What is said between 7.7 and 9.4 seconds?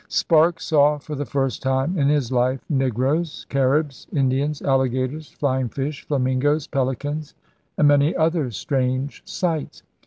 and many other strange